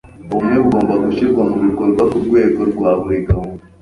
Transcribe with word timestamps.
ubumwe 0.29 0.55
bugomba 0.63 0.93
gushyirwa 1.03 1.41
mu 1.49 1.57
bikorwa 1.65 2.01
ku 2.09 2.17
rwego 2.25 2.59
rwa 2.71 2.89
buri 3.01 3.17
gahunda 3.27 3.63